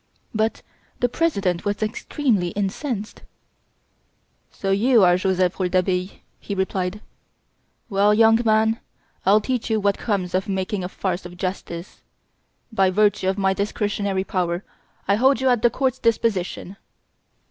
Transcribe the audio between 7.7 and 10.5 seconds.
"well, young man, I'll teach you what comes of